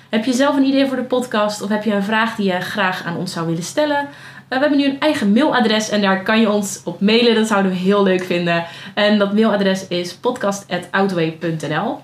[0.10, 2.60] Heb je zelf een idee voor de podcast of heb je een vraag die je
[2.60, 3.98] graag aan ons zou willen stellen?
[3.98, 4.06] Eh,
[4.48, 7.36] we hebben nu een eigen mailadres en daar kan je ons op mailen.
[7.36, 8.66] Dat zouden we heel leuk vinden.
[8.94, 12.00] En dat mailadres is podcast.outway.nl.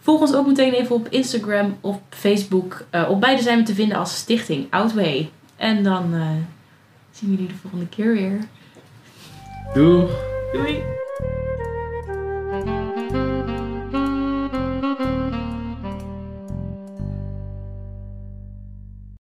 [0.00, 2.84] Volg ons ook meteen even op Instagram of Facebook.
[2.90, 5.30] Eh, op beide zijn we te vinden als Stichting Outway.
[5.56, 6.14] En dan
[7.10, 8.38] zien we jullie de volgende keer weer.
[9.74, 10.08] Doeg!
[10.52, 10.97] Doei!